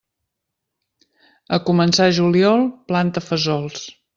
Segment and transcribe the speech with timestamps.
[1.57, 3.89] A començar juliol, planta fesols.